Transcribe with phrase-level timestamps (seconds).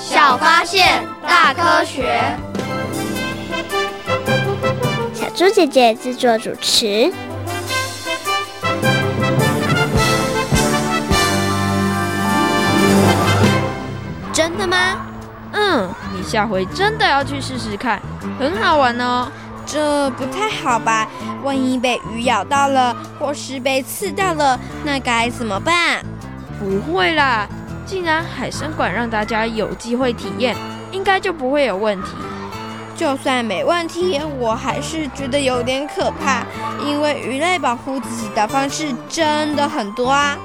[0.00, 2.20] 小发现，大科学。
[5.12, 7.12] 小猪姐姐制作主持。
[14.32, 14.76] 真的吗？
[15.52, 18.00] 嗯，你下回真的要去试试看，
[18.38, 19.28] 很好玩哦。
[19.66, 21.06] 这不太好吧？
[21.42, 26.02] 万一被鱼咬到了，或是被刺到了，那该怎么办？
[26.58, 27.46] 不会啦，
[27.88, 30.54] 既然海生馆让大家有机会体验，
[30.92, 32.08] 应该就不会有问题。
[32.94, 36.44] 就算没问题，我还是觉得有点可怕，
[36.86, 40.36] 因为鱼类保护自己的方式真的很多啊。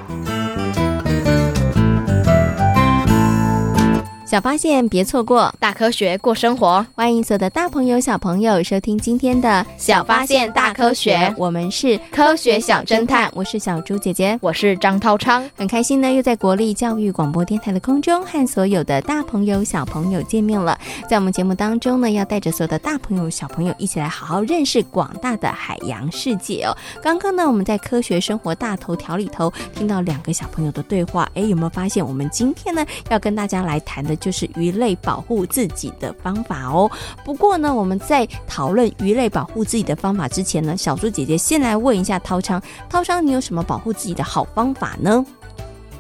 [4.34, 6.84] 小发现，别错过；大科学，过生活。
[6.96, 11.16] 欢迎所有的大朋友、小朋友收听今天的《小发现大科学》。
[11.38, 15.48] 我们是科学小侦探，我是小猪姐姐，我是张涛昌。
[15.56, 20.80] 很开心呢，又在国立教育广播电台的空中和所有的大朋友、小朋友见面了。
[21.08, 26.76] 在我们节目当中呢，要带着所有的大朋友、小朋友一起来好好认识广大的海洋世界哦。
[27.04, 34.18] 刚刚呢，我们在科学生活大头条里头听到两个小朋友的对话，哎，有没有发现我们今天呢要跟大家来谈的？
[34.24, 36.90] 就是鱼类保护自己的方法哦。
[37.26, 45.26] 不过呢，我们在讨论鱼类保护自己的方法之前呢，小猪姐姐先来问一下涛昌，涛昌，你有什么保护自己的好方法呢？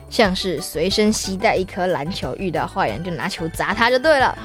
[0.09, 4.37] 像是随身携带一颗篮球，遇到坏人就拿球砸他就对了。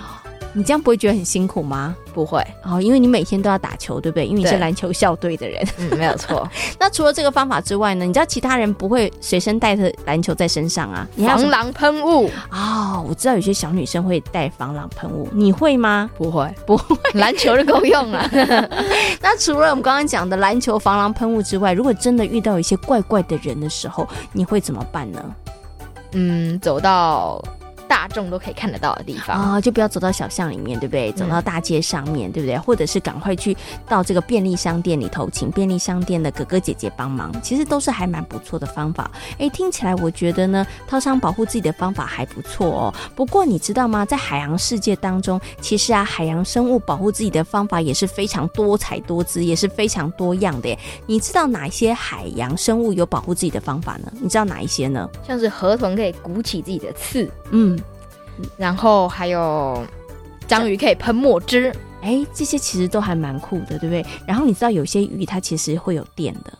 [0.52, 1.94] 你这样不会觉得很辛苦吗？
[2.12, 4.26] 不会哦，因为你每天都要打球，对不对？
[4.26, 5.64] 因为你是篮球校队的人。
[5.78, 6.48] 嗯，没有错。
[6.80, 8.04] 那除了这个方法之外呢？
[8.04, 11.06] 你知道其他人不会随身带着篮球在身上啊？
[11.18, 16.10] 防狼喷雾哦，我知道有些小女生会带防狼喷雾，你会吗？
[16.16, 18.28] 不会，不会， 篮球就够用了。
[19.22, 25.22] 那除了我们刚刚讲的篮球防狼喷雾之外，如果真的遇到一些怪怪的人的时候，你会怎么办呢？
[26.12, 27.42] 嗯，走到。
[27.88, 31.10] 大众都可以看得到的地方啊、哦，就不要走到小巷里面，对不对？
[31.12, 32.58] 走到大街上面，嗯、对不对？
[32.58, 33.56] 或者是赶快去
[33.88, 39.10] 到这个便利商店里头，请便利商店的哥哥姐姐帮忙，其实都是还蛮不错的方法。
[39.38, 42.94] 哎，听起来我觉得呢，套商保护自己的方法还不错哦。
[43.16, 44.04] 不过你知道吗？
[44.04, 50.78] 在海洋世界当中，其实啊，海洋生物保护自己的方法也是非常多彩多姿，也是非常多样的耶。
[51.06, 54.12] 你知道哪一些海洋生物有保护自己的方法呢？
[54.20, 55.08] 你知道哪一些呢？
[55.26, 57.77] 像是河豚可以鼓起自己的刺，嗯。
[58.56, 59.84] 然后还有
[60.46, 64.04] 章鱼可以喷墨汁，哎，这些其实都还蛮酷的，对不对？
[64.26, 66.52] 然后你知道有些鱼它其实会有电的，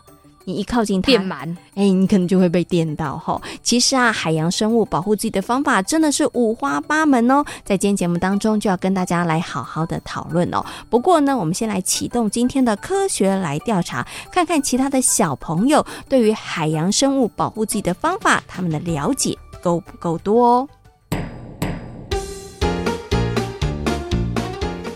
[0.45, 3.41] 你一靠近它，电鳗，哎，你可能就会被电到哈。
[3.63, 7.45] 其实啊，海洋生物保护自己的方法真的是五花八门哦。
[7.65, 10.65] 在今天节目当中就要跟大家来好好的讨论哦。
[10.91, 20.69] 不过呢，我们先来启动今天的科学来调查，看看其他的小朋友对于海洋生物保护自己的方法，他们的了解够不够多哦。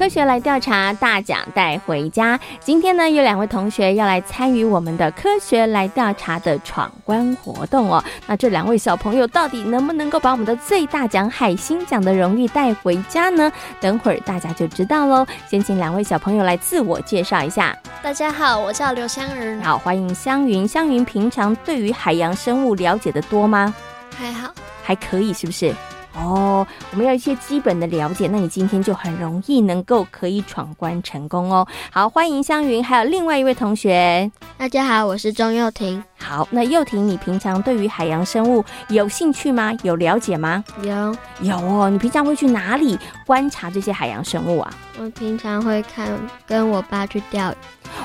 [0.00, 2.40] 科学来调查，大奖带回家。
[2.58, 8.02] 今天呢，有两位同学要来参与我们的科学来调查的闯关活动哦。
[8.26, 13.52] 那这两位小朋友到底能不能够把我们的最大奖海星奖的荣誉带回家呢？
[13.78, 15.26] 等会儿大家就知道喽。
[15.46, 17.76] 先请两位小朋友来自我介绍一下。
[18.02, 19.62] 大家好，我叫刘湘云。
[19.62, 20.66] 好，欢迎湘云。
[20.66, 23.74] 湘云平常对于海洋生物了解的多吗？
[24.16, 24.50] 还好，
[24.82, 25.74] 还可以，是不是？
[26.14, 31.66] 哦，我们要一些基本的了解，那你今天就很容易能够可以闯关成功哦。
[31.90, 34.30] 好，欢迎香云，还有另外一位同学。
[34.58, 36.02] 大家好，我是钟佑婷。
[36.18, 39.72] 好，那幼婷，你平常对于海洋生物有兴趣吗？
[39.82, 40.62] 有了解吗？
[40.82, 41.88] 有有哦。
[41.88, 44.72] 你平常会去哪里观察这些海洋生物啊？
[44.98, 46.08] 我平常会看，
[46.46, 47.54] 跟我爸去钓鱼。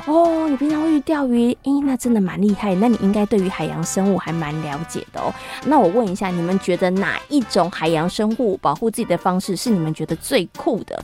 [0.06, 1.52] 哦，你平常会去钓鱼？
[1.64, 2.76] 诶，那真的蛮厉害。
[2.76, 5.34] 那你应该对于海洋生物还蛮了解的哦。
[5.66, 11.04] 那我问一下，你们觉得哪一种海洋生物保护自己的方式是你们觉得最酷的？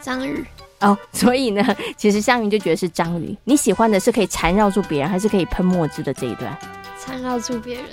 [0.00, 0.44] 章鱼。
[0.80, 1.64] 哦，所以呢，
[1.96, 3.36] 其实香云就觉得是章鱼。
[3.44, 6.58] 你喜欢的是可以缠绕住别人，还是可以喷墨汁的这一段？
[7.00, 7.84] 缠绕住别人。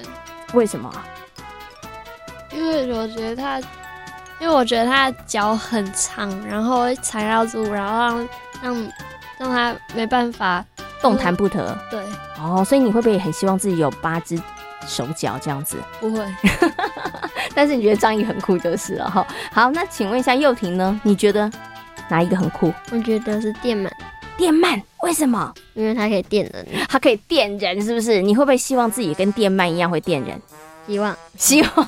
[0.53, 0.91] 为什么？
[2.51, 3.59] 因为我觉得它，
[4.39, 8.29] 因为我觉得它脚很长，然后会缠绕住，然后让
[8.63, 8.91] 让
[9.39, 10.63] 让它没办法
[11.01, 11.77] 动弹不得。
[11.89, 11.99] 对。
[12.39, 14.39] 哦，所以你会不会很希望自己有八只
[14.85, 15.77] 手脚这样子？
[15.99, 16.23] 不会。
[17.55, 19.25] 但是你觉得章鱼很酷就是了哈。
[19.51, 20.99] 好，那请问一下幼婷呢？
[21.03, 21.51] 你觉得？
[22.07, 22.73] 哪一个很酷？
[22.91, 23.89] 我觉得是电鳗。
[24.37, 25.53] 电鳗为什么？
[25.73, 28.21] 因为它可以电人，它可以电人，是不是？
[28.21, 30.41] 你会不会希望自己跟电鳗一样会电人？
[30.89, 31.87] 希望， 希望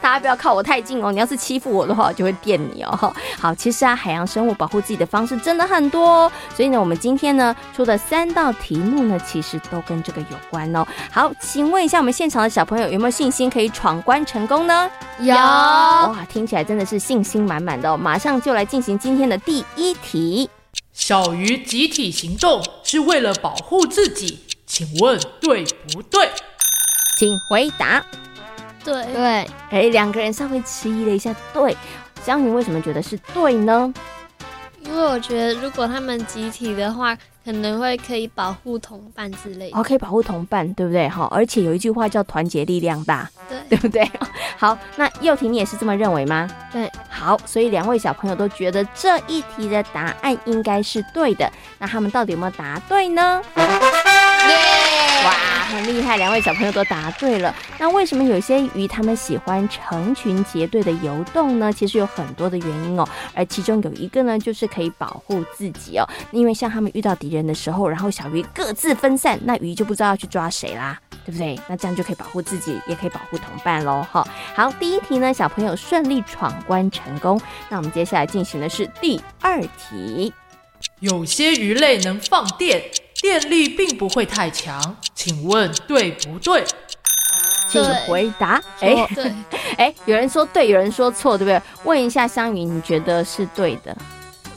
[0.00, 1.12] 大家不要靠我太近哦。
[1.12, 3.14] 你要是欺负我的话，我就会电你哦。
[3.38, 6.32] 好，其实啊，海洋生物保护自己的方式真的很多哦。
[6.56, 10.86] 所以呢，我们今天呢出的三道题目呢，其实都跟这个有关哦。
[11.12, 14.90] 好，请问一下我们现场的小朋友有没有信心可以闯关成功呢？
[15.18, 15.34] 有。
[15.34, 17.96] 哇，听起来真的是信心满满的哦。
[17.96, 20.48] 马上就来进行今天的第一题。
[20.94, 26.30] 小鱼集体行动是为了保护自己，请问对不对？
[27.18, 28.02] 请回答。
[28.84, 31.34] 对对，哎，两个人稍微迟疑了一下。
[31.52, 31.76] 对，
[32.24, 33.92] 江云为什么觉得是对呢？
[34.82, 39.78] 因为我觉得如果他们集体的话，可能会可以保护同伴之类的。
[39.78, 41.08] 哦，可以保护同伴，对不对？
[41.08, 44.08] 好，而且有一句话叫“团结力量大”，对， 对不对？
[44.58, 46.48] 好，那幼婷你也是这么认为吗？
[46.70, 51.50] 对，好，所以两位小朋友都觉得这一题的答案应该是对的。
[51.78, 53.42] 那他们到底有没有答对呢？
[55.22, 55.30] 哇，
[55.70, 56.16] 很厉害！
[56.16, 57.54] 两位小朋友都答对了。
[57.78, 61.70] 那为什么有些鱼它们喜欢成群结队的游动呢？
[61.72, 63.06] 其实有很多的原因哦。
[63.34, 66.08] 而其中有一个呢，就是可以保护自己哦。
[66.32, 71.58] 因为像他们遇到敌人的时候，然后小鱼各自分散，那鱼就不知道要去抓谁啦，对不对？
[71.68, 74.06] 那这样就可以保护自己，也可以保护同伴喽。
[74.10, 77.40] 哈，好，第一题呢，小朋友顺利闯关成功。
[77.68, 80.32] 那我们接下来进行的是第二题。
[81.00, 82.82] 有些鱼类能放电。
[83.22, 86.64] 电力并不会太强，请问对不对？
[87.68, 88.58] 请回答。
[88.80, 89.30] 哎，对，
[89.76, 91.60] 哎，有人说对，有人说错，对不对？
[91.84, 93.94] 问一下香云，你觉得是对的？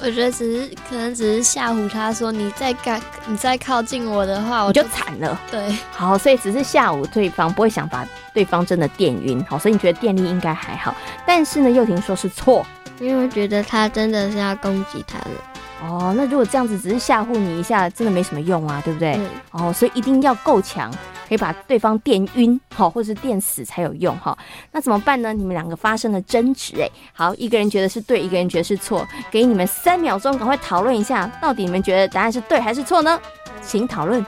[0.05, 5.39] 我觉得只是可能只是吓唬他，说你再敢你再靠近我的话，我就惨了。
[5.49, 9.41] 对， 好，所以只是吓唬对方，不会想把对方真的电晕。
[9.45, 10.93] 好，所以你觉得电力应该还好，
[11.25, 12.65] 但是呢，又婷说是错，
[12.99, 15.52] 因为我觉得他真的是要攻击他了。
[15.83, 19.15] 哦，那如果这样子只是吓唬你一下，真的没什么用啊，对不对？
[19.15, 20.89] 嗯、哦，所以一定要够强，
[21.27, 24.37] 可以把对方电晕，好，或者是电死才有用哈。
[24.71, 25.33] 那怎么办呢？
[25.33, 33.19] 你们两个发生了争执，哎，好，一个人觉得是对，一个人觉得是错，给你们三秒钟，赶快讨论一下，到底你们觉得答案是对还是错呢？
[33.61, 34.25] 请讨论。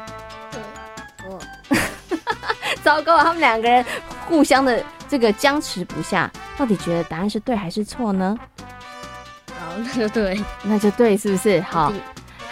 [2.83, 3.83] 糟糕，他们两个人
[4.27, 8.37] 互相的这个僵持不下，到底觉得答案是对还是错呢？
[9.85, 11.61] 那就对，那就对，是不是？
[11.61, 11.93] 好，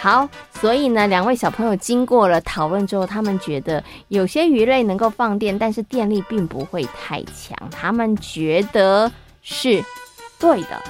[0.00, 0.28] 好，
[0.60, 9.10] 所以呢，两位小朋友经过了讨论之后，他们觉得有些鱼类能够放电，但是电力并不会太强，他们觉得
[9.42, 9.84] 是
[10.38, 10.82] 对的，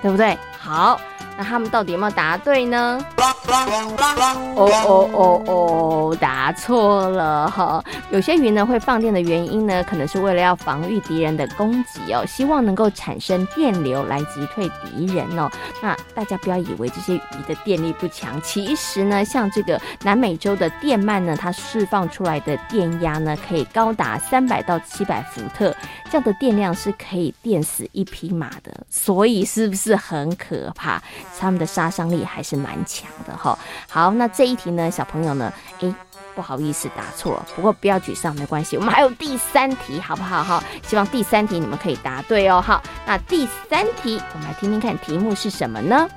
[0.00, 0.36] 对不对？
[0.58, 1.00] 好。
[1.40, 3.02] 那他们到底有没有答对呢？
[3.16, 7.82] 哦哦哦哦，答错了哈。
[8.10, 15.50] 有些鱼呢会放电的原因呢，可能是为了要防御敌人的攻击哦，希望能够产生电流来击退敌人哦。
[15.80, 25.74] 那大家不要以为这些鱼的电力不强，其实呢，像这个南美洲的电鳗呢，它释放出来的电压呢，可以高达三百到七百伏特，
[26.10, 31.02] 这样的电量是可以电死一匹马的，所以是不是很可怕？
[31.38, 33.58] 他们的杀伤力还是蛮强的哈。
[33.88, 35.94] 好，那这一题呢，小朋友呢，诶，
[36.34, 40.62] 不好意思答错了，不过不要沮丧，没关系，我们还有第三题，好不好哈？
[40.86, 42.60] 希望第三题你们可以答对哦。
[42.60, 46.08] 好，那第三题，我们来听听看题目是什么呢？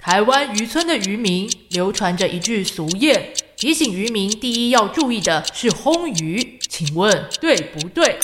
[0.00, 3.20] 台湾渔村的渔民流传着一句俗谚，
[3.56, 8.18] 提醒渔民第一要注意的是烘鱼，请问对不对？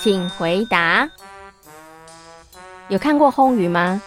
[0.00, 1.08] 请回答。
[2.88, 4.02] 有看过烘鱼吗？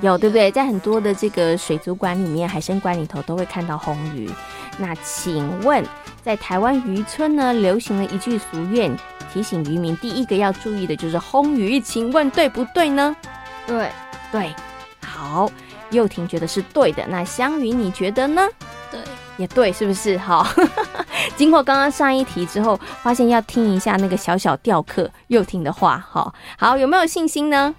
[0.00, 0.50] 有，对不对？
[0.50, 4.30] 在很多的这个水族馆里面、海参馆里头都会看到红鱼。
[4.78, 5.84] 那请问，
[6.22, 8.96] 在台湾渔村呢，流行了一句俗谚，
[9.32, 11.80] 提醒渔民第一个要注意的就是红鱼。
[11.80, 13.14] 请问对不对呢？
[13.66, 13.90] 对，
[14.32, 14.54] 对，
[15.04, 15.50] 好，
[15.90, 17.04] 幼婷觉得是对的。
[17.08, 18.48] 那香云你觉得呢？
[18.90, 19.00] 对，
[19.36, 20.16] 也对，是不是？
[20.18, 20.46] 好，
[21.36, 27.74] 经过刚刚上一题之后，发现要听一下那个小小吊客幼婷的话，好，好，有没有信心呢？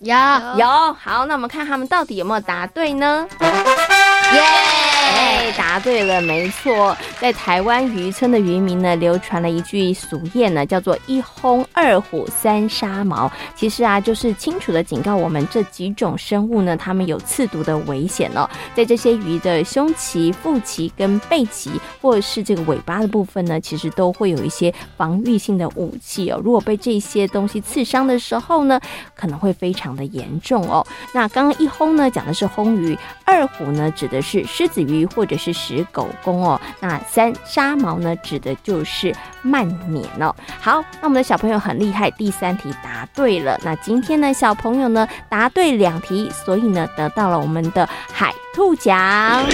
[0.00, 0.14] 有
[0.56, 3.26] 有，好，那我们看他们到底有没有答对呢？
[3.40, 4.97] 耶！
[5.10, 13.30] 哎，答对了，没错，在台湾渔村的渔民呢，流传了一句俗谚呢，叫做“一轰二虎三杀毛”。
[13.56, 18.48] 其实啊，就是清楚的警告我们这几种生物呢，它们有刺毒的危险哦。
[18.74, 26.40] 在这些鱼的胸鳍、腹鳍跟背鳍，或者是这个尾巴的部分呢，其实都会有一些防御性的武器哦。
[26.44, 28.78] 如果被这些东西刺伤的时候呢，
[29.14, 30.86] 可能会非常的严重哦。
[31.14, 40.34] 那刚刚一轰呢，讲的是轰鱼；二虎呢，指的是狮子鱼或者是食狗公哦，那三沙毛呢，指的就是慢捻哦。
[40.60, 43.58] 好，那我们的小朋友很厉害，第三题答对了。
[43.64, 49.44] 那今天呢，小朋友呢答对两题，所以呢得到了我们的海兔奖。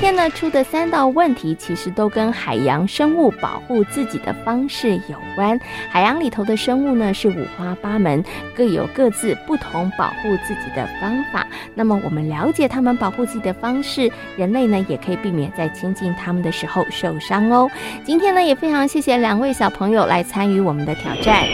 [0.00, 5.60] 今天呢出的三道问题，其实都跟海洋生物保护自己的方式有关。
[5.90, 8.24] 海洋里头的生物呢是五花八门，
[8.56, 11.46] 各有各自不同保护自己的方法。
[11.74, 17.70] 那么我们了解他们保护自己的方式，人类呢也可以避免在亲近他们的时候受伤哦。
[18.02, 21.44] 今天呢也非常谢谢两位小朋友来参与我们的挑战。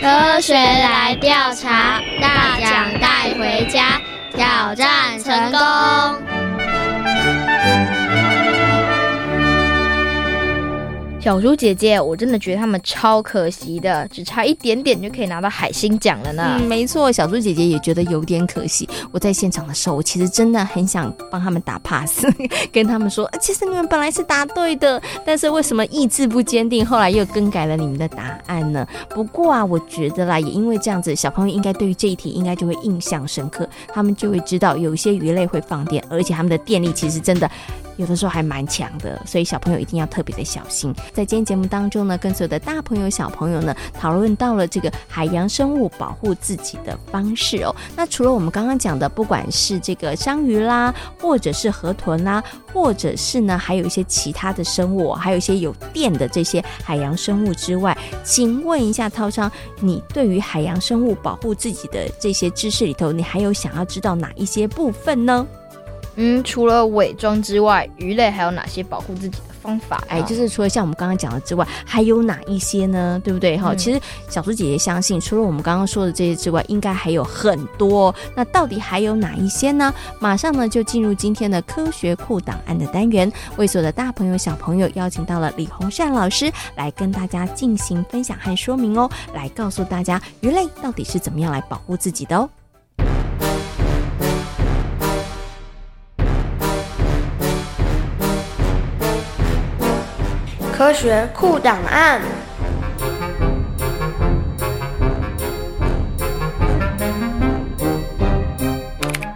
[0.00, 4.00] 科学来调查，大奖带回家，
[4.32, 6.35] 挑战成功。
[11.26, 16.56] 小猪姐姐，我真的觉得他们超可惜的，只差一点点就可以拿到海星奖了呢。
[16.56, 18.88] 嗯，没错，小猪姐姐也觉得有点可惜。
[19.10, 22.24] 我在现场的时候，我其实真的很想帮他们打 pass，
[22.70, 28.86] 跟他们说，其实你们本来是答对的，但是为什么意志不坚定，后来又更改了你们的答案呢？
[29.08, 37.50] 不过啊，我觉得啦，也因为这样子，小朋友应该对于这一题应该就会印象深刻，他们就会知道有一些鱼类会放电，而且他们的电力其实真的。
[37.96, 40.94] 有的时候还蛮强的，所以小朋友一定要特别的小心。
[41.12, 47.74] 在今天节目当中呢，跟所有的大朋友小朋友呢讨论到了这个海洋生物保护自己的方式哦。
[47.96, 59.50] 那除了我们刚刚讲的，不管是这个章鱼啦，或者是河豚啦，或者是呢还有一些其他的生物，还有一些有电的这些海洋生物之外，请问一下涛昌，
[59.80, 65.46] 你对于海洋生物保护自己的这些知识里头，你还有想要知道哪一些部分呢？
[66.16, 70.02] 嗯，除了伪装之外，鱼类还有哪些保护自己的方法？
[70.08, 73.20] 哎，就是除了像我们刚刚讲的之外，还有哪一些呢？
[73.22, 73.56] 对不对？
[73.58, 78.14] 哈、嗯，其实小猪姐姐相信，除了我们刚刚说的这些之外，应该还有很多。
[78.34, 79.92] 那到底还有哪一些呢？
[80.18, 92.48] 马上呢就进入今天的科学库档案的单元，为所有的大朋友小朋友邀请到了李洪善老师来跟大家进行分享和说明哦，来告诉大家鱼类到底是怎么样来保护自己的哦。
[100.76, 102.20] 科学库档案。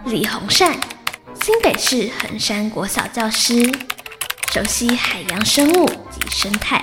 [0.05, 0.79] 李洪善，
[1.41, 3.55] 新北市衡山国小教师，
[4.51, 6.80] 熟悉海洋生物及生态。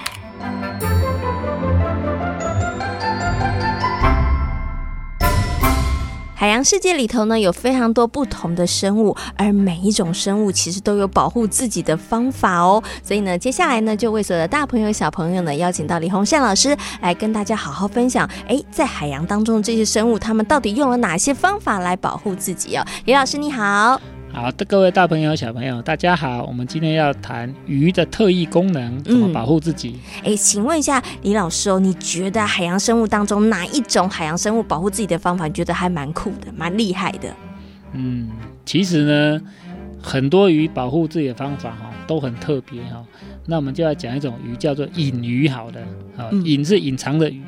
[6.41, 12.81] 海洋世界里头呢，有非常多不同的生物，而每一种生物其实都有保护自己的方法哦。
[13.03, 18.25] 所以呢，接下来呢，就为所有的大朋友小朋友呢，邀请到李红善老师来跟大家好好分享。
[18.47, 22.87] 诶，在海洋当中这些生物，他们到底用了哪些方法来保护自己哦？
[23.07, 24.01] 李老师你好。
[24.41, 26.45] 好的，各位大朋友、小朋友，大家好。
[26.45, 29.99] 我们今天要谈鱼的特异功能，怎么保护自己？
[30.19, 37.35] 哎、嗯，请问一下李老师哦，你觉得海洋生物当中哪一种海洋生物保护自己的方法，你觉得还蛮酷的、蛮厉害的？
[37.95, 38.29] 嗯，
[38.65, 39.41] 其实呢，
[40.01, 43.05] 很多鱼保护自己的方法哈都很特别哈。
[43.45, 45.81] 那我们就要讲一种鱼，叫做隐鱼，好的，
[46.17, 47.43] 啊，隐是隐藏的鱼。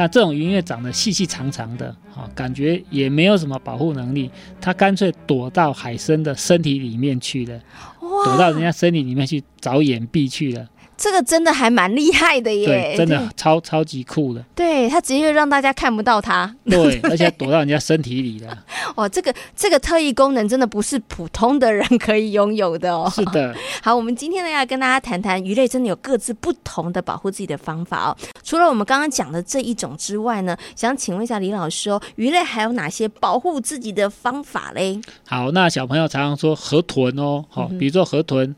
[0.00, 7.60] 那这种鱼也长得细细长长的，啊，感觉也没有什么保护能力，它干脆躲到海参的身体里面去了，
[8.00, 10.66] 躲到人家身体里面去找掩蔽去了。
[11.00, 12.66] 这个真的还蛮厉害的耶！
[12.66, 14.44] 对，真的超超级酷的。
[14.54, 16.54] 对，它直接让大家看不到它。
[16.66, 18.64] 对， 而且躲到人家身体里了。
[18.96, 23.10] 哇，这个这个特异功能真的不是普通的人可以拥有的哦。
[23.14, 23.56] 是的。
[23.82, 28.16] 好，我们今天呢要跟大家谈谈鱼类真的有各自不同的保护自己的方法哦。
[28.42, 35.00] 除了我们刚刚讲的这一种之外呢，想请问一下李老师哦，鱼类还有哪些保护自己的方法嘞？
[35.26, 38.54] 好，那小朋友常常说河豚哦，好，比如说河豚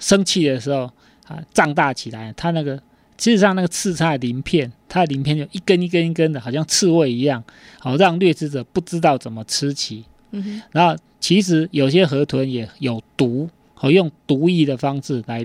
[0.00, 0.90] 生气的时候。
[1.28, 2.76] 啊，胀大起来，它那个
[3.18, 7.42] 事实上那个刺它的鳞片，它的鳞片就一根一根一根的，好像刺猬一样，
[7.78, 15.44] 好让掠食者不知道怎么吃起，嗯，然后其实有些河豚也有毒，和用毒液的方式来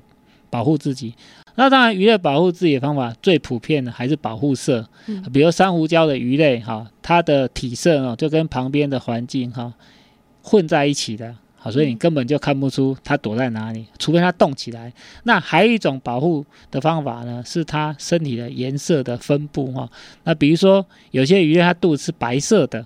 [0.50, 1.14] 保护自己。
[1.56, 9.72] 那当然，鱼类保护自己的方法最普遍的还是保护色，嗯、比如珊瑚礁的鱼类哈，它的体色哦就跟旁边的环境哈
[10.42, 14.92] 混在一起的，好，所以你根本就看不出它躲在哪里，除非它动起来。
[15.24, 19.90] 那还有一种保护的方法呢，是它身体的颜色的分布哈。
[20.26, 22.86] 那比如说有些鱼类它肚子是白色的，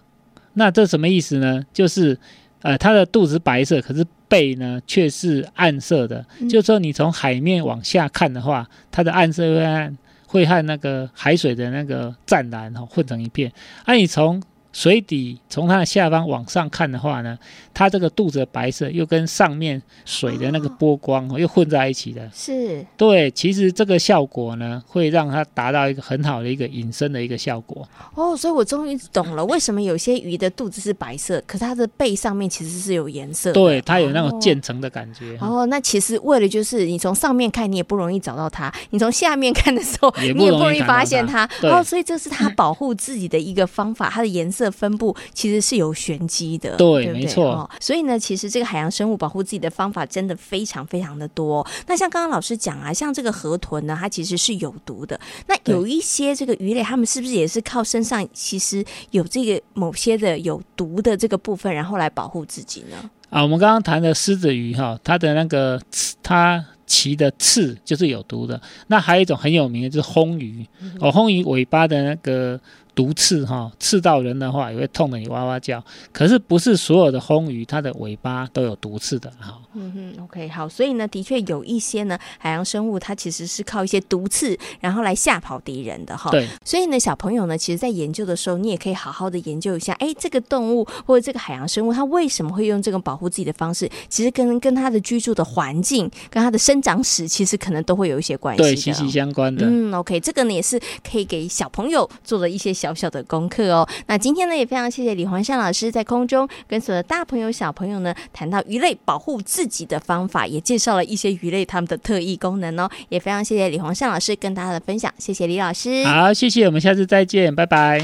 [0.54, 1.66] 那这什么意思呢？
[1.74, 2.16] 就是
[2.62, 13.52] 呃它的肚子白色，可是背呢却是暗色的，嗯、就是说你从海面往下看的话，它的暗色会和会和那个海水的那个湛蓝哈混成一片。
[13.88, 14.40] 那、啊、你从
[14.78, 17.36] 水底从它的下方往上看的话呢，
[17.74, 23.32] 它这个肚子的白色又跟上面水的那个波光又混在一起的，是对。
[23.32, 27.90] 其实这个效果呢，会让它达到一个很好的一个隐身的一个效果。
[28.14, 33.54] 哦，所以我终于懂了，为什么有些鱼的肚子是白色，可是它的背上面其实是有颜色的。
[33.56, 35.36] 对，它有那种渐层的感觉。
[35.42, 41.50] 哦，那其实为了就是你从上面看，你也不容易找到它；你从下面看的时候，你也不容易发现它。
[41.64, 46.76] 哦，所以这是它保护自己的一个方法，它的颜色分布其实是有玄机的。
[46.76, 47.52] 对，对对没错。
[47.52, 51.66] 哦，所以呢，其实这个海洋生物保护自己的方法真的非常非常的多。
[51.88, 55.20] 那像刚刚老师讲啊，像这个河豚呢，它其实是有毒的。
[55.48, 63.10] 那有一些这个鱼类，它们是不是也是靠身上其实有这个某些的有毒的这个部分，然后来保护自己呢？
[63.30, 65.82] 啊，我们刚刚谈的狮子鱼哈，它的那个
[66.24, 68.60] 它鳍的刺就是有毒的。
[68.88, 70.66] 那还有一种很有名的就是红鱼，
[71.00, 72.60] 哦，红鱼尾巴的那个。
[72.98, 75.84] 毒刺哈，刺到人的话也会痛得你哇哇叫。
[76.12, 79.62] 可是不是所有的红鱼它的尾巴都有毒刺的哈。
[79.76, 86.32] 嗯哼，OK 好，所以呢，的确有一些呢海洋生物它其实是靠一些毒刺，然后来吓跑敌人的哈。
[86.32, 86.48] 对。
[86.66, 93.88] 所以呢，小朋友呢，其实在研究的时候，你也可以好好的研究一下，哎，这个动物或者这个海洋生物它为什么会用这个保护自己的方式？
[94.10, 98.64] 其实跟跟它的居住的环境、跟它的生长史，其实可能都会有一些关系。
[98.64, 99.68] 对，息息相关的。
[99.68, 103.88] 嗯，OK，这个呢也是可以给小朋友做的一些小小小的功课哦。
[104.08, 112.90] 那今天呢，也非常谢谢李黄善老师在空中跟所有的大朋友小朋友呢谈到鱼类保护自己的方法，也介绍了一些鱼类它们的特异功能哦。
[113.10, 116.04] 也非常谢谢李黄善老师跟大家的分享，谢谢李老师。
[116.06, 118.02] 好，谢谢，我们下次再见，拜拜。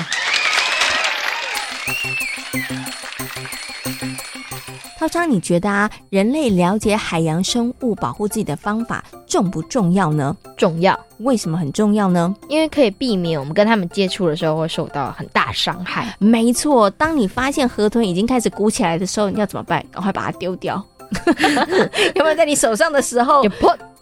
[5.04, 10.34] 超商，你觉得啊，人类了解海洋生物保护自己的方法重不重要呢？
[10.56, 10.98] 重要。
[11.18, 12.34] 为什么很重要呢？
[12.48, 16.16] 因为可以避免我们跟他们接触的时候会受到很大伤害。
[16.20, 19.86] 没错，当你发现河豚已经开始鼓起来的时候，你要怎么办？
[19.92, 20.82] 赶快把它丢掉。
[22.16, 23.44] 有没有在你手上的时候，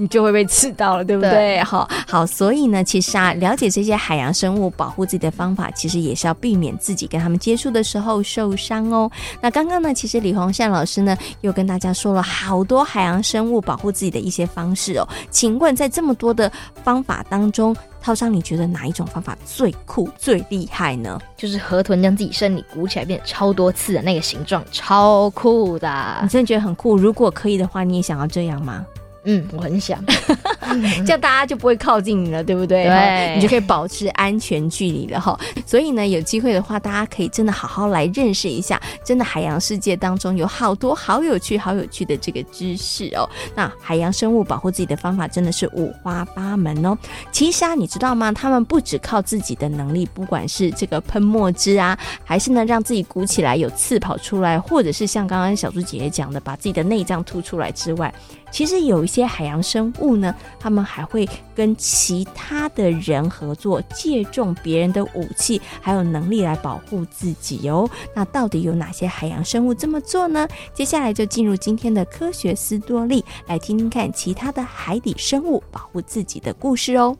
[0.02, 1.30] 你就会被刺到了，对不对？
[1.30, 9.10] 对，好，好，所以呢，其实啊，了解这些海洋生物保护自己的方法，其实也是要避免自己跟他们接触的时候受伤哦。
[9.40, 15.08] 那刚刚呢，其实李黄善老师呢，又跟大家说了好多海洋生物保护自己的一些方式哦。
[15.30, 16.52] 请问，在这么多的
[16.84, 21.20] 方法当中，涛商，你觉得哪一种方法最酷、最厉害呢？
[21.38, 26.18] 就是河豚将自己身体鼓起来变超多刺的那个形状，超酷的。
[26.24, 26.98] 你真的觉得很酷？
[26.98, 28.84] 如果可以的话，你也想要这样吗？
[29.24, 30.04] 嗯，我很想，
[31.06, 32.86] 这样大家就不会靠近你了，对不对？
[32.86, 35.40] 对，你就可以保持安全距离了哈。
[35.66, 43.30] 所以呢，有机会的话，大家可以真的好好来认识一下，真的海洋世界当中有好多好有趣、好有趣的这个知识哦。
[43.56, 46.98] 那海洋生物保护自己的方法真的是五花八门哦。
[47.32, 48.32] 其实啊，你知道吗？
[48.32, 58.12] 他们不只靠自己的能力，不管是这个喷墨汁啊，还是呢让自己鼓起来有刺跑出来，或者是像刚刚小猪姐姐讲的，把自己的内脏凸出来之外。
[58.52, 67.90] 其实有一些海洋生物呢，他们还会跟其他的人合作，借重别人的武器还有能力来保护自己哦。
[68.14, 70.48] 那到底有哪些海洋生物这么做呢？
[70.74, 77.18] 接下来就进入今天的科学斯多利，来听听看其他的海底生物保护自己的故事哦。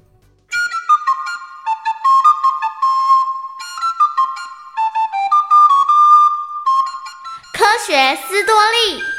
[7.54, 9.11] 科学斯多利。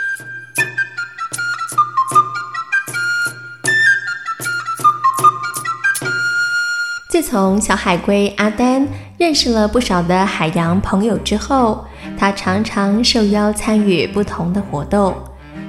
[7.13, 11.85] 自从小海龟阿丹认识了不少的海洋朋友之后，
[12.17, 15.15] 他常常受邀参与不同的活动。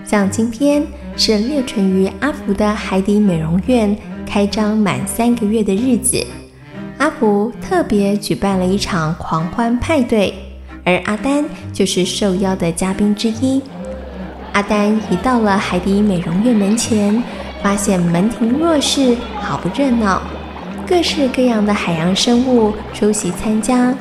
[0.05, 0.81] 像今天
[1.17, 3.93] 是裂唇鱼阿福的海底美容院
[4.25, 6.25] 开张满三个月的日子，
[6.97, 10.33] 阿福特别举办了一场狂欢派对，
[10.85, 13.61] 而阿丹就是受邀的嘉宾之一。
[14.53, 17.21] 阿丹一到了海底美容院门前，
[17.61, 20.21] 发现门庭若市，好不热闹。
[20.85, 23.93] 各式各样的海洋生物出席参加，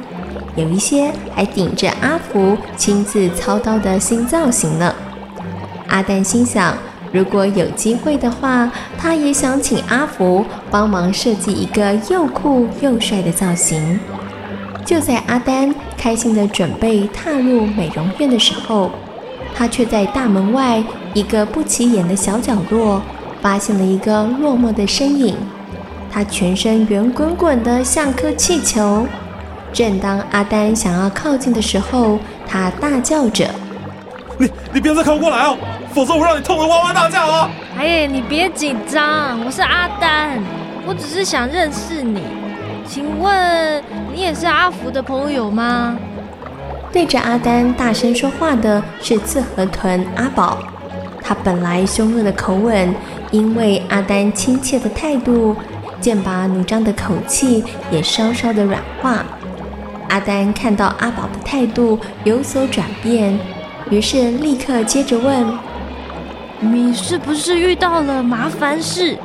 [0.56, 4.92] 有一些还顶着阿福亲自操刀的新造型呢。
[5.88, 6.76] 阿丹心想，
[7.12, 14.00] 如果有机会的话，他也想请阿福帮忙设计一个又酷又帅的造型。
[14.84, 18.90] 就在阿丹开心地准备踏入美容院的时候，
[19.54, 20.82] 他却在大门外
[21.14, 23.00] 一个不起眼的小角落
[23.40, 25.36] 发现了一个落寞的身影。
[26.12, 29.06] 他全身圆滚滚的像颗气球。
[29.72, 33.48] 正当阿丹想要靠近的时候，他大叫着
[34.36, 35.56] ：“你你别再靠过来哦，
[35.94, 37.48] 否则我让你痛得哇哇大叫哦！”
[37.78, 40.38] 哎，你别紧张，我是阿丹，
[40.86, 42.20] 我只是想认识你。
[42.86, 45.96] 请问你也是阿福的朋友吗？
[46.92, 50.58] 对着阿丹大声说话的是刺河豚阿宝，
[51.22, 52.94] 他本来凶恶的口吻，
[53.30, 55.56] 因为阿丹亲切的态度，
[56.02, 59.24] 剑拔弩张的口气也稍稍的软化。
[60.10, 63.38] 阿丹看到阿宝的态度有所转变，
[63.88, 65.46] 于是立刻接着问
[66.60, 69.16] ：“你是不是遇到了麻烦事？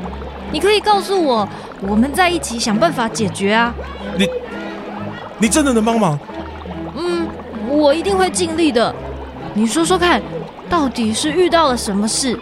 [0.52, 1.50] 你可以告诉我。”
[1.82, 3.72] 我们在一起想办法解决啊！
[4.18, 4.28] 你，
[5.38, 6.18] 你真的能帮忙？
[6.96, 7.28] 嗯，
[7.70, 8.96] 我一定会尽力的。
[9.54, 10.20] 你说说看，
[10.68, 12.36] 到底是遇到了什么事？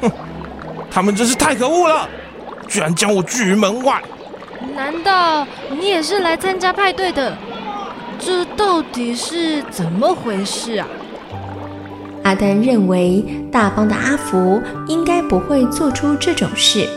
[0.00, 0.08] 哼，
[0.88, 2.08] 他们真是太可恶了，
[2.72, 4.02] 居然将我拒于门外。
[4.74, 5.46] 难道
[5.78, 7.36] 你也是来参加派对的？
[8.18, 10.86] 这到底是怎么回事啊？
[12.22, 16.88] 阿丹认为大方的阿福应该不会做出这种事。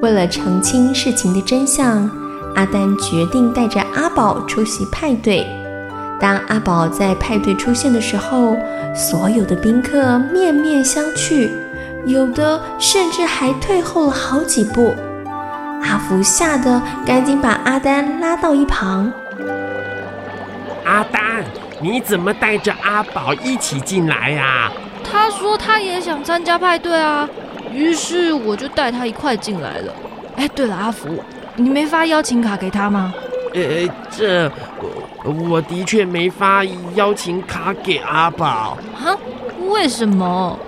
[0.00, 2.08] 为了澄清事情的真相，
[2.54, 5.44] 阿丹决定带着阿宝出席派对。
[6.20, 8.56] 当阿宝在派对出现的时候，
[8.94, 11.50] 所有的宾客面面相觑，
[12.06, 14.94] 有的甚至还退后了好几步。
[15.82, 19.12] 阿福吓得赶紧把阿丹拉到一旁。
[20.84, 21.44] 阿丹，
[21.80, 24.70] 你怎么带着阿宝一起进来呀？
[25.02, 27.28] 他说他也想参加派对啊。
[27.72, 29.92] 于是我就带他一块进来了。
[30.36, 31.08] 哎，对了，阿福，
[31.56, 33.12] 你没发邀请卡给他吗？
[33.54, 34.50] 呃，这
[35.24, 38.76] 我，我的确没发邀请卡给阿宝。
[38.94, 39.16] 哈？
[39.68, 40.58] 为什么？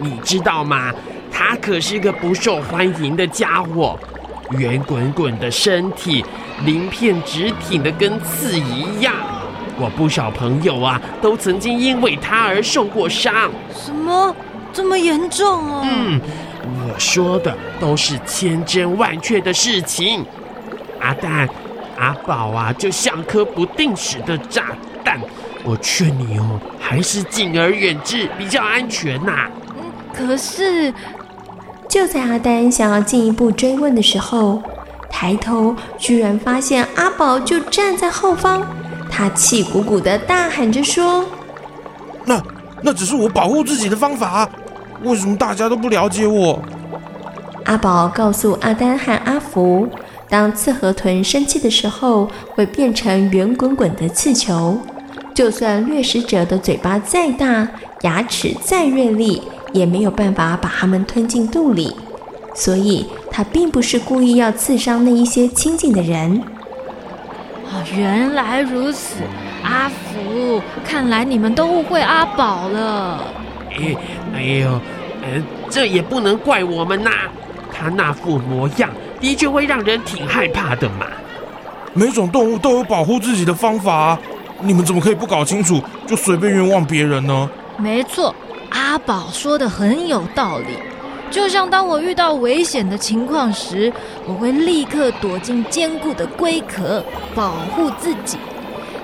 [0.00, 0.92] 你知道吗？
[1.30, 3.98] 他可是个不受欢迎的家伙，
[4.50, 6.24] 圆滚滚的身体，
[6.64, 9.14] 鳞片直挺的跟刺一样。
[9.76, 13.50] 我不少朋友啊，都曾经因为他而受过伤。
[13.74, 14.34] 什么？
[14.72, 15.82] 这么严重哦？
[15.84, 16.20] 嗯，
[16.88, 20.24] 我说的都是千真万确的事情。
[21.00, 21.48] 阿蛋，
[21.96, 24.66] 阿宝啊，就像颗不定时的炸
[25.04, 25.20] 弹。
[25.62, 29.48] 我劝你哦，还是敬而远之比较安全呐、
[30.12, 30.92] 可是
[31.88, 34.62] 就在阿丹想要进一步追问的时候，
[35.08, 38.62] 抬头居然发现阿宝就站在后方，
[39.10, 41.24] 他气鼓鼓的大喊着说
[42.26, 42.40] ：“那
[42.82, 44.46] 那只是我保护自己的方法。”
[45.02, 46.62] 为什么大家都不了解我？
[47.64, 49.88] 阿宝告诉阿丹和阿福，
[50.28, 54.78] 当刺河豚生气的时候，会变成圆滚滚的刺球。
[55.34, 57.68] 就算掠食者的嘴巴再大，
[58.02, 59.42] 牙齿再锐利，
[59.72, 61.94] 也没有办法把它们吞进肚里。
[62.54, 66.40] 所以，他并不是故意要刺伤那一些亲近的人。
[67.64, 69.16] 哦，原来如此，
[69.64, 73.24] 阿福，看来你们都误会阿宝了。
[73.70, 73.96] 哎，
[74.36, 74.80] 哎呦，
[75.20, 77.10] 呃，这也不能怪我们呐。
[77.72, 78.88] 他那副模样
[79.20, 81.06] 的确会让人挺害怕的嘛。
[81.92, 84.20] 每种动物都有保护自己的方法啊，
[84.64, 87.48] 你们怎么可以不搞清楚就随便冤枉别人呢？
[87.76, 88.34] 没错，
[88.70, 90.78] 阿宝说的很有道理。
[91.30, 93.92] 就像当我遇到危险的情况时，
[94.26, 98.38] 我会立刻躲进坚固的龟壳，保护自己。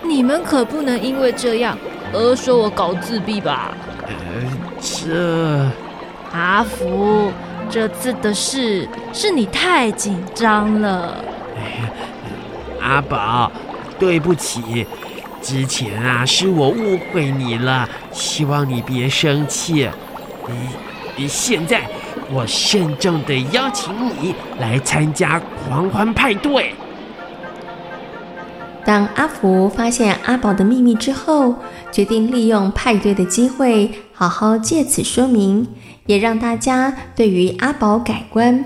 [0.03, 1.77] 你们可不能因为这样
[2.12, 3.73] 而说我搞自闭吧？
[4.07, 4.12] 呃
[4.81, 5.68] 这，
[6.33, 7.33] 阿福，
[7.68, 11.16] 这次的事是你太紧张了。
[11.57, 11.90] 哎，
[12.81, 13.51] 阿宝，
[13.99, 14.87] 对不起，
[15.42, 19.88] 之前啊是我误会你了，希望你别生气。
[20.46, 20.55] 你，
[21.16, 21.83] 你现在
[22.31, 26.74] 我慎重的邀请你来参加狂欢派对。
[28.85, 31.55] 当阿福发现阿宝的秘密之后，
[31.92, 35.68] 决定利用派对的机会，好好借此说明，
[36.07, 38.64] 也让大家对于阿宝改观。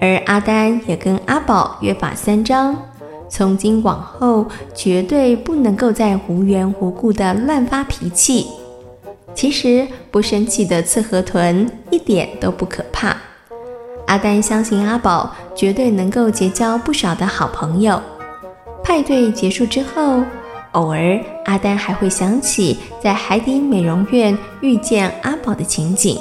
[0.00, 2.76] 而阿丹也跟阿宝约法三章，
[3.30, 8.48] 从今往后绝对不能够再无缘无故的乱发脾气。
[9.32, 13.16] 其实不生气的刺河豚一点都不可怕。
[14.06, 18.02] 阿丹相信阿宝绝对能够结交不少的好朋友。
[18.82, 20.24] 派对结束之后，
[20.72, 26.18] 偶尔，阿丹还会想起在海底美容院遇见阿宝的情景。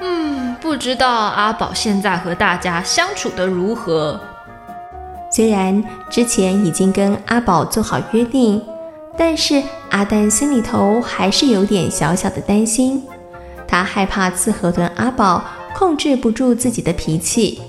[0.00, 4.20] 嗯，不知道阿宝现在和大家相处得如何？
[5.38, 8.60] 虽然之前已经跟阿宝做好约定，
[9.16, 13.00] 但是阿丹心里头还是有点小小的担心。
[13.64, 15.44] 他害怕刺河豚阿宝
[15.76, 17.60] 控制不住自己的脾气，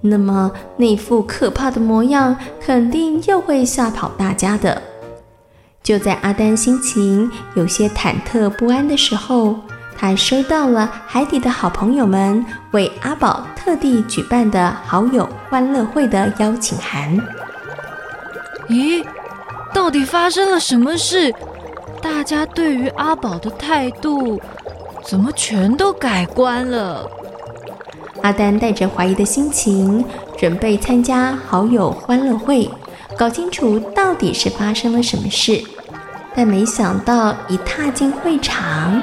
[0.00, 4.82] 那么那副可怕的模样肯定又会吓跑大家的。
[5.80, 9.54] 就在阿丹心情有些忐忑不安的时候，
[9.96, 17.16] 他收到了海底的好朋友们为阿宝特地举办的好友欢乐会的邀请函。
[18.68, 19.04] 咦，
[19.72, 21.32] 到底发生了什么事？
[22.00, 24.40] 大家对于阿宝的态度
[25.04, 27.08] 怎么全都改观了？
[28.22, 30.04] 阿丹带着怀疑的心情，
[30.36, 32.68] 准备参加好友欢乐会，
[33.16, 35.62] 搞清楚到底是发生了什么事。
[36.34, 39.02] 但没想到一踏进会场，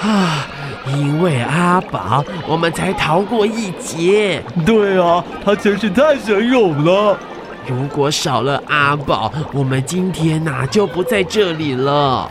[0.00, 0.46] 啊，
[0.86, 4.42] 因为阿宝，我们才逃过一劫。
[4.64, 7.18] 对啊，他真是太神勇了。
[7.66, 12.30] 如果少了阿宝，我们今天哪就不在这里了。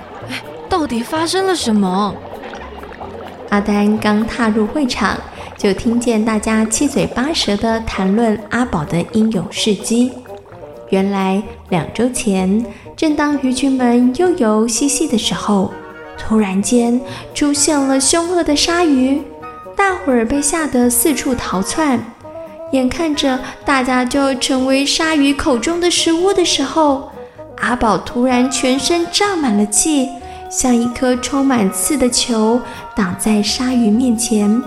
[0.67, 2.13] 到底发生了什么？
[3.49, 5.15] 阿丹刚踏入会场，
[5.55, 10.11] 就听见大家七嘴八舌的谈论阿宝的英勇事迹。
[10.89, 15.71] 原来两周前，正当鱼群们悠游嬉戏的时候，
[16.19, 16.99] 突然间
[17.33, 19.23] 出现了凶恶的鲨鱼，
[19.75, 21.99] 大伙儿被吓得四处逃窜。
[22.71, 27.09] 眼看着大家就要成为鲨鱼口中的食物的时候，
[27.61, 30.07] 阿宝突然全身胀满了气，
[30.51, 32.61] 像一颗充满刺的球，
[32.95, 34.61] 挡在鲨鱼面前，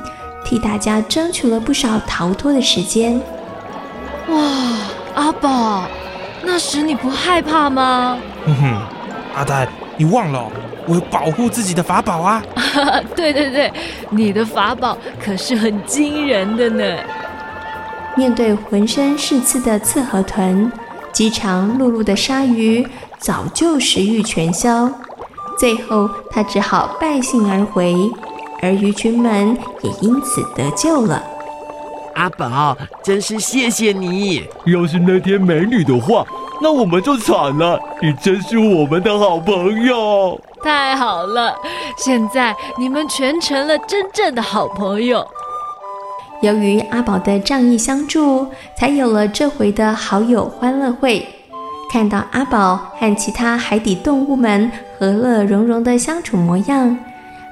[0.45, 3.21] 替大家争取了不少逃脱的时间。
[4.29, 4.41] 哇，
[5.15, 5.85] 阿宝！
[6.45, 8.19] 那时你不害怕吗？
[8.45, 8.83] 哼哼，
[9.37, 10.51] 阿呆，你忘了
[10.87, 12.43] 我有保护自己的法宝啊！
[13.15, 13.73] 对对对，
[14.11, 16.85] 你的法宝可是很惊人的呢。
[18.17, 20.71] 面对浑身是刺的刺河豚，
[21.13, 22.87] 饥肠辘辘的鲨鱼
[23.19, 24.91] 早就食欲全消，
[25.59, 27.95] 最后他只好败兴而回，
[28.61, 31.23] 而鱼群们也因此得救了。
[32.15, 34.45] 阿宝，真是谢谢你！
[34.67, 36.23] 要是那天没你的话，
[36.61, 37.81] 那我们就惨了。
[38.03, 40.39] 你真是我们的好朋友。
[40.63, 41.55] 太好了，
[41.97, 45.27] 现在你们全成了真正的好朋友。
[46.41, 48.47] 由于阿宝的仗义相助，
[48.77, 51.27] 才有了这回的好友欢乐会。
[51.91, 56.97] 看到阿宝和其他海底动物们和乐融融的相处模样，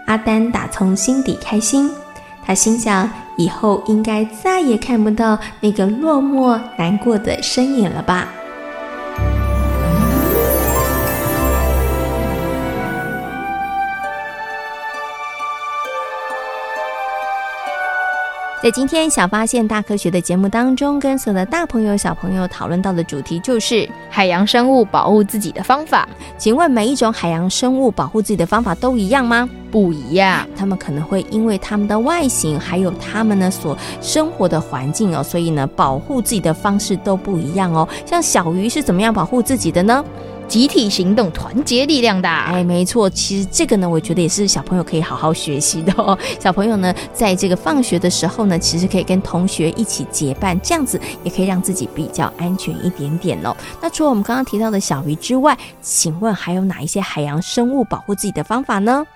[0.07, 1.91] 阿丹打从心底开心。
[2.45, 8.29] 他心想，以后应该再也看不到那个落寞难过的身影了吧。
[18.63, 26.07] 在今天小发现大科学的节目当中，跟所有的大朋友小朋友讨论到的主题就是海洋生物保护自己的方法。
[26.37, 29.49] 请问每一种海洋生物保护自己的方法都一样吗？
[29.71, 37.89] 不一样，它们可能会因为它们的外形，还有它们呢所生活的环境哦，所以呢保护自己的方式都不一样哦。
[38.05, 40.05] 像小鱼是怎么样保护自己的呢？
[40.51, 42.47] 集体行动，团结力量大。
[42.47, 46.19] 哎，没错，其实这个呢，我觉得也是小朋友可以好好学习的哦。
[46.41, 53.57] 小朋友呢，在这个放学的时候呢，其实可以跟同学一起结伴，这样子也可以让自己比较安全一点点哦。
[53.81, 59.07] 那除了我们刚刚提到的小鱼之外，请问还有哪一些海洋生物保护自己的方法呢？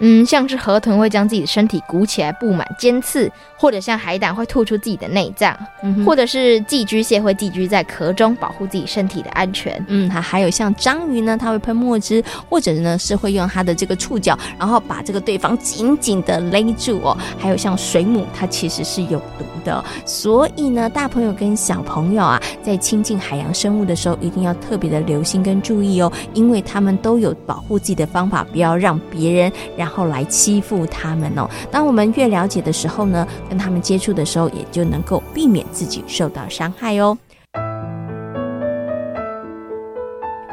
[0.00, 9.84] 嗯，像是河豚会将自己的身体鼓起来布满尖刺，或者像海胆会吐出自己的内脏，嗯，或者是寄居蟹会寄居在壳中保护自己身体的安全。
[9.88, 17.14] 嗯，还还有像章鱼呢，它会喷墨汁，或者呢是会用它的这个触角，然后把这个对方紧紧的勒住哦。
[17.38, 29.89] 还有像水母，它其实是有毒的，所以呢，大朋友跟小朋友啊，在亲近海洋生物的时候，一定要特别的留心跟注意哦，因为他们都有保护自己的方法，不要让别人让。
[29.90, 31.48] 后来欺负他们哦。
[31.70, 37.18] 当我们越了解的时候呢，跟他们接触的时候，也就能够避免自己受到伤害哦。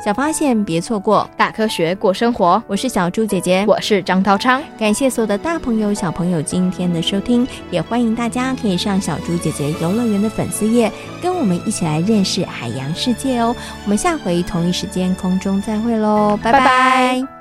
[0.06, 2.62] 小发现，别错过大科学过生活。
[2.68, 4.62] 我是小猪姐姐，我是张涛昌。
[4.78, 10.90] 感谢所有的大朋友、小朋友今天的收听，也欢迎大家可以上小猪姐姐游乐园的粉丝页，
[11.22, 13.54] 跟我们一起来认识海洋世界哦。
[13.84, 16.60] 我们下回同一时间空中再会喽，拜拜。
[16.60, 17.37] 拜拜。